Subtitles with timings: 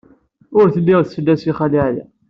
[0.59, 2.03] Ur telli tsell-as i Xali Ɛli.